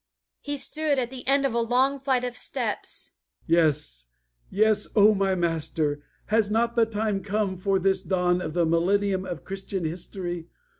He 0.39 0.57
stood 0.57 0.97
at 0.97 1.11
the 1.11 1.27
end 1.27 1.45
of 1.45 1.53
a 1.53 1.59
long 1.61 1.99
flight 1.99 2.23
of 2.23 2.35
steps. 2.35 3.11
"Yes! 3.45 4.07
Yes! 4.49 4.87
O 4.95 5.13
my 5.13 5.35
Master, 5.35 6.01
has 6.25 6.49
not 6.49 6.73
the 6.75 6.87
time 6.87 7.21
come 7.21 7.55
for 7.55 7.77
this 7.77 8.01
dawn 8.01 8.41
of 8.41 8.55
the 8.55 8.65
millennium 8.65 9.25
of 9.27 9.43
Christian 9.43 9.85
history? 9.85 10.47